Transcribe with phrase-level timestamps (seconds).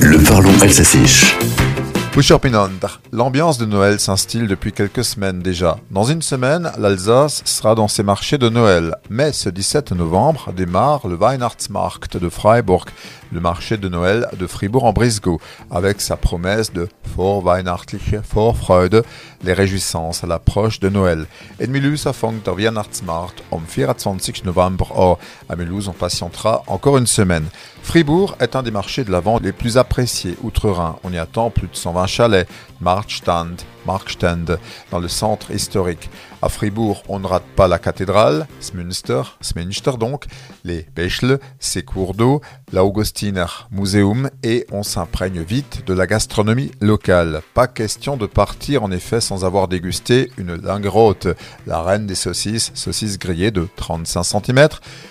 [0.00, 0.50] Le parlons.
[3.12, 5.76] L'ambiance de Noël s'instille depuis quelques semaines déjà.
[5.90, 8.94] Dans une semaine, l'Alsace sera dans ses marchés de Noël.
[9.10, 12.86] Mais ce 17 novembre démarre le Weihnachtsmarkt de Freiburg,
[13.32, 15.40] le marché de Noël de Fribourg en Brisgau,
[15.70, 19.04] avec sa promesse de Vorweihnachtliche Vorfreude,
[19.42, 21.26] les réjouissances à l'approche de Noël.
[21.58, 25.18] Et Mulhouse fängt der Weihnachtsmarkt am 24 novembre.
[25.48, 27.46] À Mulhouse, on patientera encore une semaine.
[27.82, 30.96] Fribourg est un des marchés de la vente les plus appréciés outre-Rhin.
[31.02, 32.48] On y attend plus de 120 chalets,
[32.80, 34.58] Marktstand, Marktstand,
[34.90, 36.10] dans le centre historique.
[36.42, 40.24] À Fribourg, on ne rate pas la cathédrale, Smünster, Smünster donc,
[40.64, 42.40] les Bechle, ses cours d'eau,
[42.72, 47.42] l'Augustiner Museum et on s'imprègne vite de la gastronomie locale.
[47.52, 51.28] Pas question de partir en effet sans avoir dégusté une lingrote,
[51.66, 54.68] la reine des saucisses, saucisses grillées de 35 cm,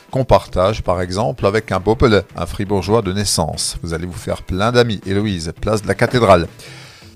[0.10, 3.78] qu'on partage par exemple avec un Boppele, un fribourgeois de naissance.
[3.84, 6.48] Vous allez vous faire plein d'amis, Héloïse, place de la cathédrale.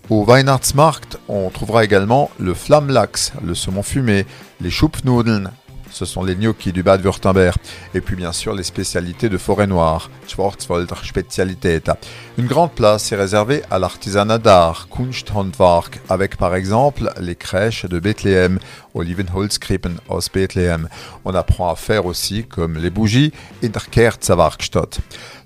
[0.09, 4.25] Au Weihnachtsmarkt, on trouvera également le Flammlachs, le saumon fumé,
[4.59, 5.51] les Schupfnudeln,
[5.93, 7.55] ce sont les gnocchis du Bad-Württemberg,
[7.93, 11.91] et puis bien sûr les spécialités de forêt noire, Schwarzwälder Spezialität.
[12.37, 17.99] Une grande place est réservée à l'artisanat d'art, Kunsthandwerk, avec par exemple les crèches de
[17.99, 18.59] Bethléem,
[18.95, 20.87] Olivenholzkrippen aus Bethléem.
[21.25, 23.31] On apprend à faire aussi comme les bougies
[23.63, 23.69] in.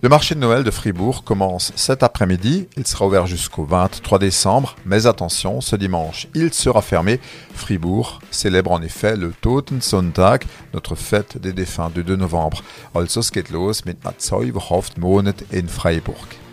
[0.01, 2.67] Le marché de Noël de Fribourg commence cet après-midi.
[2.77, 4.75] Il sera ouvert jusqu'au 23 décembre.
[4.85, 7.19] Mais attention, ce dimanche, il sera fermé.
[7.53, 10.36] Fribourg célèbre en effet le Totensonntag,
[10.73, 12.63] notre fête des défunts du 2 novembre.
[12.93, 16.46] Also es geht los mit einer Zauberhaft Monat in Freiburg.